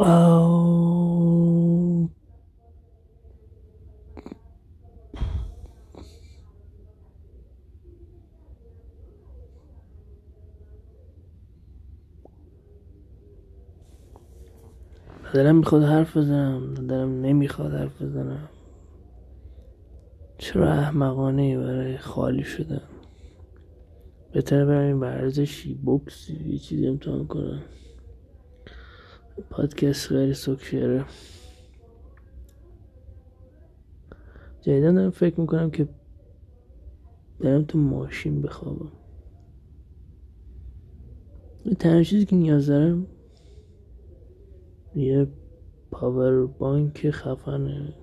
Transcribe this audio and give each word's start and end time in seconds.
دلم 0.00 0.08
می‌خواد 15.56 15.82
حرف 15.82 16.16
بزنم. 16.16 16.74
دلم 16.74 17.20
نمی‌خواد 17.20 17.74
حرف 17.74 18.02
بزنم. 18.02 18.48
چرا 20.38 20.72
احمقانه 20.72 21.58
برای 21.58 21.98
خالی 21.98 22.44
شدن؟ 22.44 22.82
بهتره 24.32 24.64
برم 24.64 25.00
ورزشی 25.00 25.74
بوکسی 25.74 26.52
یه 26.52 26.58
چیزی 26.58 26.86
امتحان 26.86 27.26
کنم. 27.26 27.62
پادکست 29.50 30.06
خیلی 30.08 30.34
سکشره 30.34 31.04
جدیدا 34.60 34.92
دارم 34.92 35.10
فکر 35.10 35.40
می‌کنم 35.40 35.70
که 35.70 35.88
دارم 37.40 37.64
تو 37.64 37.78
ماشین 37.78 38.42
بخوابم. 38.42 38.92
تنها 41.78 42.02
چیزی 42.02 42.26
که 42.26 42.36
نیاز 42.36 42.66
دارم 42.66 43.06
یه 44.94 45.26
پاور 45.90 46.46
بانک 46.46 47.10
خفنه 47.10 47.94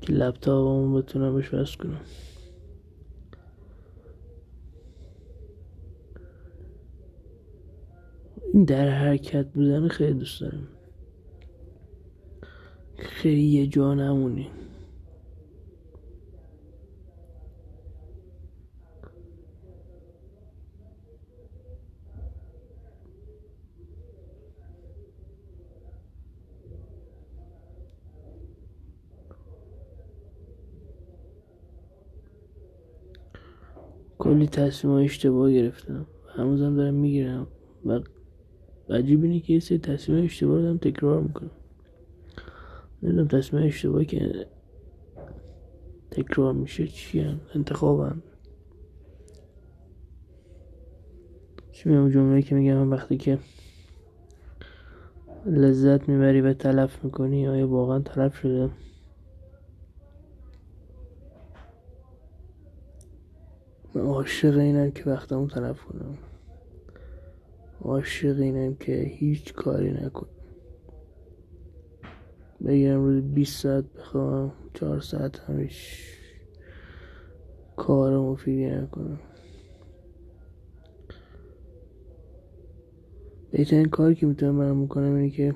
که 0.00 0.12
لپتاپمو 0.12 0.94
بتونم 0.94 1.34
بهش 1.34 1.54
وصل 1.54 1.76
کنم. 1.76 2.00
این 8.58 8.64
در 8.64 8.88
حرکت 8.88 9.46
بودن 9.46 9.88
خیلی 9.88 10.14
دوست 10.14 10.40
دارم. 10.40 10.68
خیلی 12.96 13.42
یه 13.42 13.66
جا 13.66 13.94
نمونی. 13.94 14.50
کلی 34.18 34.46
تصمیم 34.46 34.94
اشتباه 34.94 35.52
گرفتم. 35.52 36.06
هنوزم 36.36 36.76
دارم 36.76 36.94
می‌گیرم. 36.94 37.46
و 37.86 38.00
عجیب 38.90 39.22
اینه 39.22 39.40
که 39.40 39.52
یه 39.52 39.60
سری 39.60 39.78
تصمیم 39.78 40.24
اشتباه 40.24 40.62
دارم 40.62 40.78
تکرار 40.78 41.22
می‌کنم. 41.22 41.50
نمی‌دونم 43.02 43.28
تصمیم 43.28 43.66
اشتباه 43.66 44.04
که 44.04 44.46
تکرار 46.10 46.52
میشه 46.52 46.86
چی 46.86 47.20
هم 47.20 47.40
انتخابم. 47.54 48.22
چی 51.72 51.88
میگم؟ 51.88 52.10
جمله 52.10 52.42
که 52.42 52.54
میگم 52.54 52.90
وقتی 52.90 53.16
که 53.16 53.38
لذت 55.46 56.08
می‌بری 56.08 56.40
و 56.40 56.52
تلف 56.52 57.04
می‌کنی 57.04 57.48
آیا 57.48 57.68
واقعا 57.68 57.98
تلف 57.98 58.36
شده؟ 58.36 58.70
من 63.94 64.02
عاشق 64.02 64.58
اینم 64.58 64.90
که 64.90 65.10
وقتمو 65.10 65.46
تلف 65.46 65.82
کنم. 65.82 66.18
عاشق 67.80 68.40
اینم 68.40 68.74
که 68.74 68.92
هیچ 68.92 69.52
کاری 69.52 69.90
نکنم 69.90 70.28
بگیرم 72.66 73.04
روز 73.04 73.22
20 73.22 73.62
ساعت 73.62 73.84
بخوام 73.92 74.52
چهار 74.74 75.00
ساعت 75.00 75.38
همیش 75.38 76.04
کار 77.76 78.18
مفیدی 78.18 78.66
نکنم. 78.66 79.20
بهترین 83.50 83.88
کاری 83.88 84.14
که 84.14 84.26
می‌تونم 84.26 84.58
برم 84.58 84.84
بکنم 84.84 85.14
اینه 85.14 85.30
که 85.30 85.54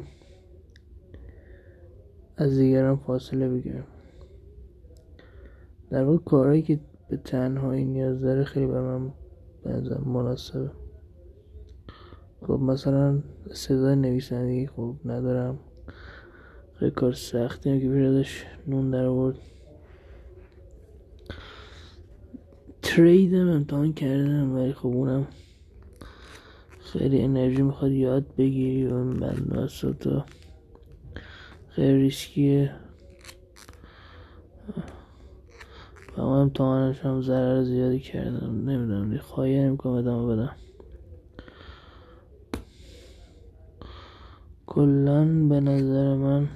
از 2.37 2.59
دیگران 2.59 2.97
فاصله 2.97 3.49
بگیرم. 3.49 3.87
در 5.91 6.05
واقع 6.05 6.19
کارهایی 6.19 6.63
که 6.63 6.81
به 7.09 7.17
تنهایی 7.17 7.85
نیاز 7.85 8.21
داره 8.21 8.45
خیلی 8.45 8.67
بر 8.67 8.81
من 8.81 9.13
بنظر 9.65 9.99
مناسبه. 9.99 10.82
خب 12.47 12.53
مثلا 12.53 13.19
صدای 13.53 13.97
نویسندگی 13.97 14.67
خوب 14.67 14.97
ندارم. 15.05 15.59
خیلی 16.75 16.91
کار 16.91 17.13
سختی 17.13 17.81
که 17.81 17.89
پیش 17.89 18.45
نون 18.67 18.91
در 18.91 19.05
آورد. 19.05 19.37
تریدم 22.83 23.49
امتحان 23.49 23.93
کردم 23.93 24.55
ولی 24.55 24.73
خب 24.73 24.87
اونم 24.87 25.27
خیلی 26.81 27.23
انرژی 27.23 27.63
می‌خواد 27.63 27.93
یاد 27.93 28.27
بگیری 28.39 28.87
و 28.87 28.95
من 28.95 29.69
تو 30.01 30.23
خیلی 31.69 32.03
ریسکیه. 32.03 32.75
و 36.17 36.21
اون 36.21 36.39
امتحانش 36.39 37.01
هم 37.01 37.23
ضرر 37.23 37.63
زیادی 37.63 37.99
کردم. 37.99 38.71
نمی‌دونم 38.71 39.11
دی 39.11 39.19
خواهی 39.19 39.59
نمی‌کنم 39.59 39.93
ادامه 39.93 40.37
بدم. 40.37 40.57
کلا 44.75 45.25
به 45.49 45.61
نظر 45.61 46.15
من 46.15 46.49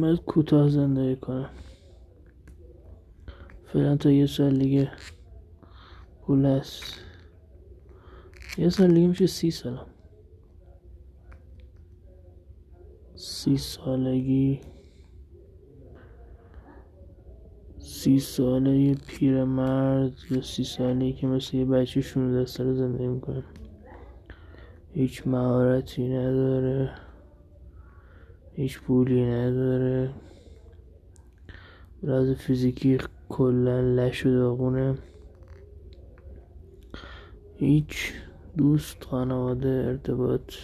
باید 0.00 0.24
کوتاه 0.24 0.68
زندگی 0.68 1.16
کنم 1.16 1.50
فعلا 3.72 3.96
تا 3.96 4.10
یه 4.10 4.26
سال 4.26 4.58
دیگه 4.58 4.92
پول 6.22 6.46
هست. 6.46 6.84
یه 8.58 8.68
سال 8.68 8.94
دیگه 8.94 9.06
میشه 9.06 9.26
سی 9.26 9.50
سالم 9.50 9.86
سی 13.14 13.56
سالگی. 13.56 14.60
سی 18.04 18.20
ساله 18.20 18.78
یه 18.78 18.94
پیرمرد 18.94 20.12
یا 20.30 20.40
سی 20.42 20.64
ساله 20.64 21.12
که 21.12 21.26
مثل 21.26 21.56
یه 21.56 21.64
بچه 21.64 22.00
16 22.00 22.46
ساله 22.46 22.74
زندگی 22.74 23.06
می‌کنه. 23.06 23.44
هیچ 24.92 25.26
مهارتی 25.26 26.08
نداره. 26.08 26.90
هیچ 28.52 28.80
پولی 28.80 29.24
نداره. 29.24 30.10
راز 32.02 32.30
فیزیکی 32.30 32.98
کلا 33.28 33.80
لش 33.80 34.26
و 34.26 34.30
داغونه 34.30 34.98
هیچ 37.56 38.12
دوست 38.56 39.04
خانواده 39.04 39.68
ارتباط. 39.68 40.54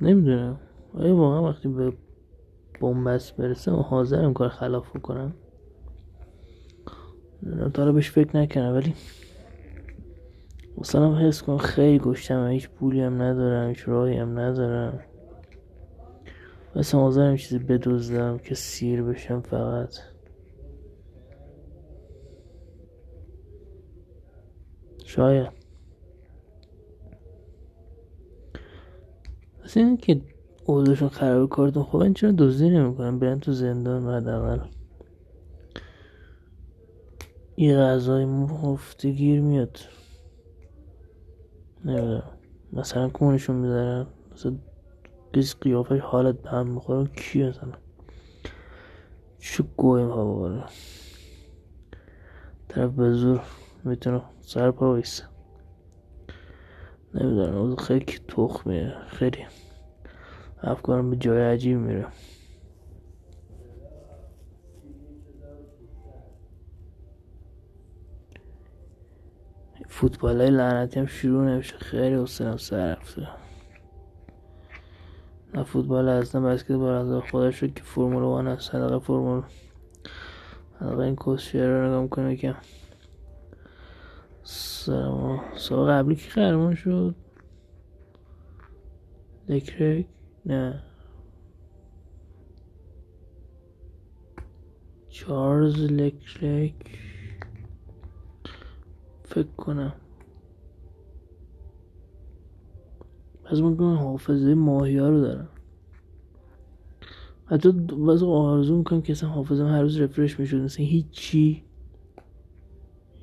نمی‌دونم. 0.00 0.60
آیا 0.94 1.16
واقعا 1.16 1.48
وقتی 1.48 1.68
به 1.68 1.92
بومبست 2.80 3.36
برسه 3.36 3.72
و 3.72 3.76
حاضرم 3.76 4.32
کار 4.32 4.48
خلاف 4.48 4.96
بکنم؟ 4.96 5.34
تا 7.74 7.92
بهش 7.92 8.10
فکر 8.10 8.36
نکنم 8.36 8.74
ولی 8.74 8.94
مثلا 10.78 11.18
حس 11.18 11.42
کنم 11.42 11.58
خیلی 11.58 11.98
گشتم 11.98 12.46
هیچ 12.46 12.68
پولی 12.68 13.00
هم 13.00 13.22
ندارم 13.22 13.68
هیچ 13.68 13.88
راهی 13.88 14.16
هم 14.16 14.38
ندارم. 14.38 15.00
مثلا 16.76 17.00
حاضرم 17.00 17.36
چیزی 17.36 17.58
بدوزدم 17.58 18.38
که 18.38 18.54
سیر 18.54 19.02
بشم 19.02 19.40
فقط. 19.40 19.94
شاید. 25.04 25.48
اصلا 29.64 29.96
که 29.96 30.20
اوضاعشون 30.70 31.08
خراب 31.08 31.48
کارتون 31.48 31.82
خب 31.82 31.96
این 31.96 32.14
چرا 32.14 32.32
دزدی 32.38 32.70
نمی‌کنن 32.70 33.18
برن 33.18 33.40
تو 33.40 33.52
زندان 33.52 34.28
اول 34.28 34.60
یه 37.56 37.76
غذای 37.76 38.24
مفتی 38.24 39.14
گیر 39.14 39.40
میاد. 39.40 39.78
نمی‌دونم. 41.84 42.22
مثلا 42.72 43.08
کونشون 43.08 43.56
می‌ذارن. 43.56 44.06
مثلا 44.32 44.56
کسی 45.32 45.54
قیافش 45.60 46.00
حالت 46.00 46.42
به 46.42 46.50
هم 46.50 46.66
می‌خوره. 46.66 47.06
کی 47.16 47.42
مثلا؟ 47.42 47.72
چه 49.38 49.64
گوی 49.76 50.04
میخوا 50.04 50.64
طرف 52.68 52.90
به 52.90 53.12
زور 53.12 53.40
می‌تونه 53.84 54.22
سر 54.40 54.70
پا 54.70 55.02
نمی‌دونم. 57.14 57.76
خیلی 57.76 58.04
تخمه 58.28 58.94
خیلی. 59.08 59.46
افکارم 60.62 61.10
به 61.10 61.16
جای 61.16 61.42
عجیب 61.42 61.78
میره. 61.78 62.06
فوتبال 69.88 70.40
های 70.40 70.50
لعنتی 70.50 71.00
هم 71.00 71.06
شروع 71.06 71.44
نمیشه. 71.44 71.76
خیلی 71.76 72.22
حسنم 72.22 72.56
سر 72.56 72.92
رفته. 72.92 73.28
نه 75.54 75.64
فوتبال 75.64 76.08
اصلا 76.08 76.40
بسکتبال 76.40 76.94
از 76.94 77.22
خودش 77.30 77.62
رو 77.62 77.68
که 77.68 77.82
فرمول 77.82 78.22
وان 78.22 78.46
هست. 78.46 78.72
صدقه 78.72 78.98
فرمول. 78.98 79.42
صدقه 80.80 80.98
این 80.98 81.16
کسشیر 81.16 81.66
رو 81.66 81.86
نگاه 81.86 82.02
می‌کنه 82.02 82.36
که 82.36 82.54
سال 84.42 85.90
قبلی 85.90 86.16
که 86.16 86.30
قهرمان 86.30 86.74
شد؟ 86.74 87.14
دکرک؟ 89.48 90.06
نه. 90.46 90.82
چارلز 95.08 95.76
لکرک 95.80 96.98
فکر 99.24 99.48
کنم. 99.56 99.92
پس 103.44 103.58
من 103.58 103.96
حافظه 103.96 104.54
ماهی 104.54 104.98
ها 104.98 105.08
رو 105.08 105.20
دارم. 105.20 105.48
حتی 107.46 107.72
بعض 107.72 108.22
آرزو 108.22 108.76
می‌کنم 108.76 109.02
که 109.02 109.12
اصلا 109.12 109.28
حافظم 109.28 109.66
هر 109.66 109.82
روز 109.82 110.00
رفرش 110.00 110.40
می‌شد. 110.40 110.56
مثلا 110.56 110.86
هیچی 110.86 111.64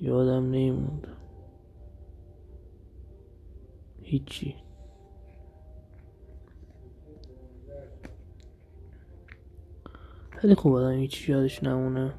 یادم 0.01 0.45
نیموند 0.45 1.07
هیچی. 4.01 4.55
خیلی 10.47 10.55
خوب 10.55 10.73
آدم 10.73 10.91
هیچی 10.91 11.31
یادش 11.31 11.63
نمونه. 11.63 12.13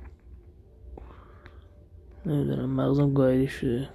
نمی‌دونم 2.26 2.70
مغزم 2.70 3.12
گایده 3.14 3.46
شده. 3.46 3.88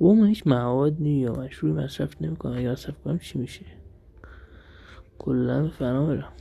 و 0.00 0.04
من 0.04 0.26
هیچ 0.26 0.46
مواد 0.46 0.96
نی 1.00 1.28
مشروعی 1.28 1.74
مصرف 1.74 2.22
نمی‌کنم. 2.22 2.58
اگه 2.58 2.70
مصرف 2.70 3.00
کنم 3.02 3.18
چی 3.18 3.38
میشه؟ 3.38 3.64
کلا 5.18 5.68
فنا 5.68 6.06
برم 6.06 6.32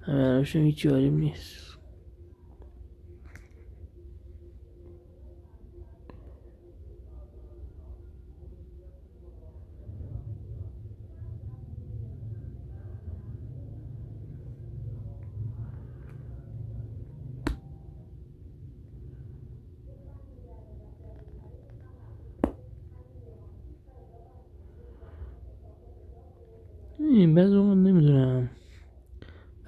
همه 0.00 0.44
هیچی 0.54 0.88
حالیم 0.88 1.16
نیست. 1.16 1.73
بعض 27.26 27.52
من 27.52 27.82
نمی‌دونم 27.82 28.50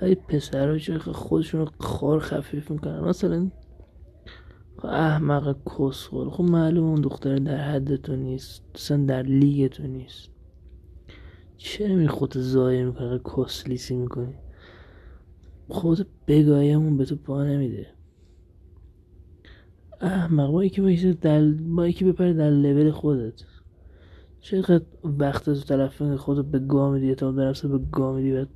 ولی 0.03 0.15
پسرها 0.15 0.79
چه 0.79 0.99
خودشون 0.99 1.61
رو 1.61 1.69
خار 1.79 2.21
خفیف 2.21 2.71
می‌کنن. 2.71 3.01
مثلا 3.01 3.51
احمق 4.85 5.57
کسخور 5.79 6.31
خب 6.31 6.45
معلوم 6.45 6.85
اون 6.85 7.01
دختر 7.01 7.37
در 7.37 7.57
حد 7.57 7.97
تو 7.97 8.17
نیست. 8.17 8.63
اصلا 8.75 9.05
در 9.05 9.23
لیگ 9.23 9.67
تو 9.67 9.87
نیست. 9.87 10.31
چرا 11.57 11.95
می 11.95 12.09
خود 12.09 12.39
زایه 12.39 12.85
می‌کنه 12.85 13.21
کسلیسی 13.37 13.95
می‌کنی؟ 13.95 14.35
خود 15.69 16.07
بگایمون 16.29 16.97
به 16.97 17.05
تو 17.05 17.17
پا 17.17 17.45
نمیده. 17.45 17.87
احمق 20.01 20.51
با 20.51 20.65
یکی 20.65 20.81
با 21.75 21.87
یکی 21.87 22.05
بپره 22.05 22.33
در 22.33 22.51
لول 22.51 22.91
خودت. 22.91 23.43
چقدر 24.51 24.85
وقت 25.05 25.45
تو 25.45 25.55
طرف 25.55 26.03
خود 26.03 26.51
به 26.51 26.59
گاه 26.59 26.93
میدی؟ 26.93 27.15
تا 27.15 27.33
به 27.33 27.53
به 27.63 27.79
گاه 27.93 28.17
میدی 28.17 28.33
بعد؟ 28.33 28.49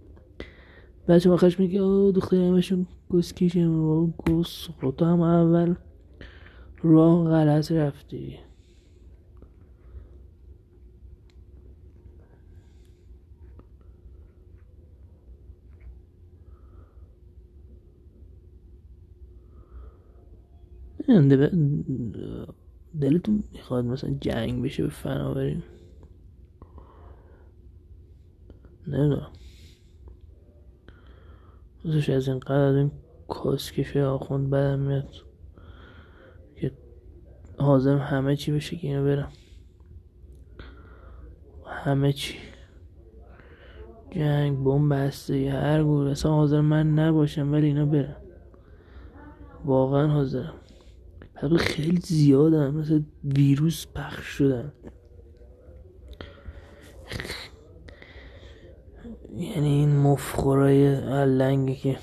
بچه 1.08 1.30
آخرش 1.30 1.60
میگه 1.60 1.80
او 1.80 2.12
دختر 2.12 2.36
همشون 2.36 2.86
گس 3.08 3.34
کشم 3.34 3.74
و 3.74 4.06
گس 4.06 4.68
خود 4.80 5.02
هم 5.02 5.20
اول 5.20 5.74
راه 6.82 7.24
غلط 7.24 7.72
رفتی. 7.72 8.38
دلتون 23.00 23.42
می‌خواد 23.52 23.84
مثلا 23.84 24.16
جنگ 24.20 24.64
بشه 24.64 24.82
به 24.82 24.88
فنا 24.88 25.34
نمی‌دونم. 28.94 29.30
روزش 31.84 32.10
از 32.10 32.28
اینقدر 32.28 32.54
از 32.54 32.76
این 32.76 32.90
کاسکشه 33.28 34.04
آخوند 34.04 34.50
بدم 34.50 34.78
میاد. 34.78 35.08
که 36.56 36.72
حاضر 37.58 37.96
همه 37.96 38.36
چی 38.36 38.52
بشه 38.52 38.76
که 38.76 38.88
اینو 38.88 39.04
برم. 39.04 39.32
همه 41.66 42.12
چی. 42.12 42.34
جنگ 44.10 44.64
بمب 44.64 44.94
بسته 44.94 45.50
هر 45.50 45.82
گور 45.84 46.08
اصلا 46.08 46.32
حاضر 46.32 46.60
من 46.60 46.94
نباشم 46.94 47.52
ولی 47.52 47.66
اینا 47.66 47.86
برم 47.86 48.16
واقعا 49.64 50.08
حاضرم. 50.08 50.54
خیلی 51.58 52.00
زیادن 52.00 52.70
مثل 52.70 53.02
ویروس 53.24 53.86
پخش 53.94 54.24
شدن. 54.26 54.72
یعنی 59.40 59.68
این 59.68 59.96
مفخورای 59.96 61.00
لنگه 61.26 61.74
که 61.74 61.96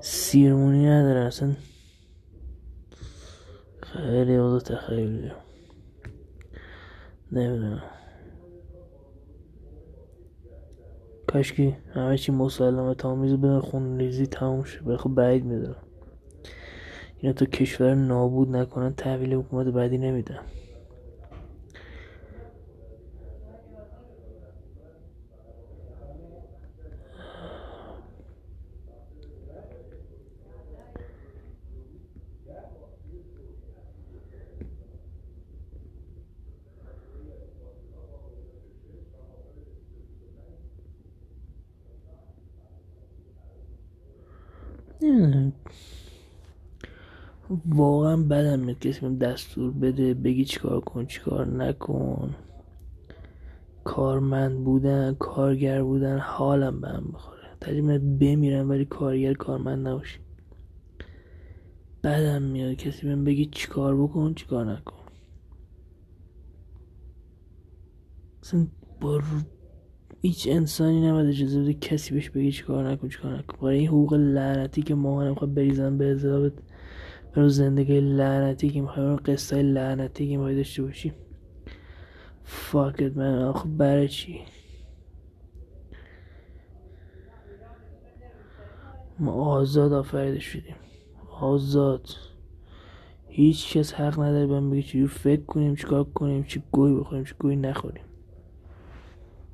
سیرمونی 0.00 0.86
نداره 0.86 1.20
اصلا 1.20 1.56
خیلی 3.82 4.34
اوضا 4.36 4.58
تخیلی. 4.58 5.32
نمی‌دونم. 7.32 7.82
کاشکی 11.26 11.76
همه 11.94 12.18
چی 12.18 12.32
مسلمه 12.32 12.94
تامیز 12.94 13.32
به 13.32 13.60
خون 13.60 13.98
ریزی 13.98 14.26
تموم 14.26 14.64
شه. 14.64 14.96
خب 14.96 15.10
بعید 15.10 15.44
می‌دونم. 15.44 15.82
اینا 17.18 17.32
تو 17.32 17.46
کشور 17.46 17.94
نابود 17.94 18.56
نکنن 18.56 18.94
تحویل 18.94 19.34
حکومت 19.34 19.66
بعدی 19.66 19.98
واقعا 47.66 48.16
بدم 48.16 48.60
میاد 48.60 48.78
کسی 48.78 49.16
دستور 49.16 49.70
بده 49.70 50.14
بگی 50.14 50.44
چیکار 50.44 50.80
کن 50.80 51.06
چیکار 51.06 51.46
نکن. 51.46 52.34
کارمند 53.84 54.64
بودن 54.64 55.14
کارگر 55.14 55.82
بودن 55.82 56.18
حالم 56.18 56.80
به 56.80 56.88
هم 56.88 57.10
بخوره. 57.14 57.48
ترجمه 57.60 57.98
بمیرم 57.98 58.70
ولی 58.70 58.84
کارگر 58.84 59.34
کارمند 59.34 59.88
نباشی. 59.88 60.18
بدم 62.04 62.42
میاد 62.42 62.74
کسی 62.74 63.06
بهم 63.06 63.24
بگی 63.24 63.46
چیکار 63.46 63.96
بکن 63.96 64.34
چیکار 64.34 64.72
نکن. 64.72 64.94
اصلا 68.42 68.66
با 69.00 69.20
هیچ 70.20 70.48
انسانی 70.48 71.08
نباید 71.08 71.28
اجازه 71.28 71.60
بده 71.62 71.74
کسی 71.74 72.14
بهش 72.14 72.30
بگی 72.30 72.52
چیکار 72.52 72.90
نکن 72.90 73.08
چیکار 73.08 73.38
نکن. 73.38 73.56
برای 73.60 73.78
این 73.78 73.88
حقوق 73.88 74.14
لعنتی 74.14 74.82
که 74.82 74.94
ما 74.94 75.34
خواهد 75.34 75.54
بریزن 75.54 75.98
به 75.98 76.04
حسابت 76.04 76.52
برای 77.36 77.48
زندگی 77.48 78.00
لعنتی 78.00 78.70
که 78.70 78.80
می‌خوای 78.80 79.16
قصه 79.16 79.62
لعنتی 79.62 80.28
که 80.28 80.36
می‌خوای 80.36 80.56
داشته 80.56 80.82
باشی. 80.82 81.12
فاکت 82.44 83.16
من 83.16 83.42
آخه 83.42 83.68
برای 83.68 84.08
چی؟ 84.08 84.40
ما 89.18 89.32
آزاد 89.32 89.92
آفریده 89.92 90.40
شدیم. 90.40 90.76
آزاد. 91.40 92.08
هیچ 93.28 93.76
کس 93.76 93.92
حق 93.94 94.20
نداره 94.20 94.46
بهم 94.46 94.70
بگه 94.70 94.82
چجور 94.82 95.08
فکر 95.08 95.42
کنیم 95.42 95.74
چیکار 95.74 96.04
کنیم 96.04 96.44
چی 96.44 96.62
گوی 96.72 96.94
بخوریم 96.94 97.24
چی 97.24 97.34
گوی 97.38 97.56
نخوریم. 97.56 98.07